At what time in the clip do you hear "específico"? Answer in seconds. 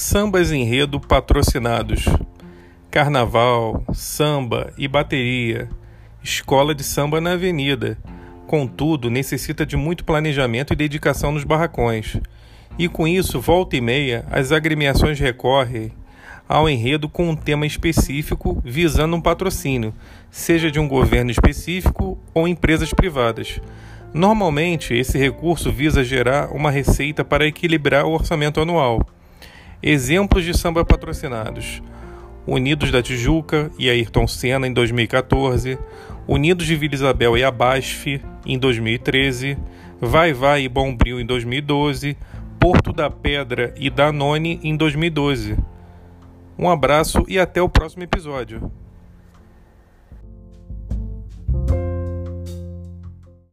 17.66-18.62, 21.32-22.16